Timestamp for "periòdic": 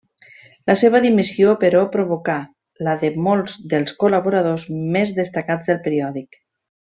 5.89-6.41